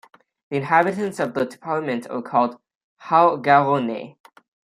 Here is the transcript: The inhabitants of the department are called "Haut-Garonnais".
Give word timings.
The 0.49 0.57
inhabitants 0.57 1.19
of 1.19 1.35
the 1.35 1.45
department 1.45 2.09
are 2.09 2.23
called 2.23 2.57
"Haut-Garonnais". 3.01 4.17